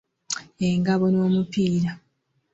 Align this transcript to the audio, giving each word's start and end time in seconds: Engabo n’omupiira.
Engabo 0.67 1.05
n’omupiira. 1.13 1.91